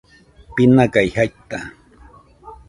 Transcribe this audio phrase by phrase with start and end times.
[0.55, 1.59] binagai jaita